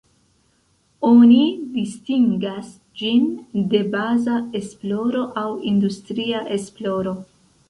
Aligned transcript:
Oni 1.09 1.41
distingas 1.75 2.71
ĝin 3.01 3.27
de 3.75 3.83
baza 3.97 4.39
esploro 4.61 5.23
aŭ 5.45 5.49
industria 5.75 6.43
esploro. 6.59 7.17